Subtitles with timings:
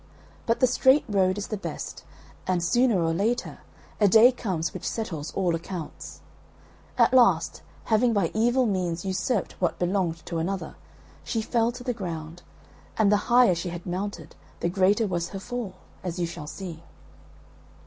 [0.47, 2.03] But the straight road is the best;
[2.47, 3.59] and, sooner or later,
[3.99, 6.21] a day comes which settles all accounts.
[6.97, 10.75] At last, having by evil means usurped what belonged to another,
[11.23, 12.41] she fell to the ground;
[12.97, 16.81] and the higher she had mounted, the greater was her fall as you shall see.